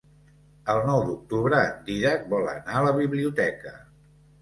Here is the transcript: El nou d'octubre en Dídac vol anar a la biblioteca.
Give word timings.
El 0.73 0.81
nou 0.87 1.01
d'octubre 1.09 1.61
en 1.67 1.77
Dídac 1.91 2.27
vol 2.35 2.53
anar 2.57 2.77
a 2.81 2.85
la 2.91 2.99
biblioteca. 3.05 3.81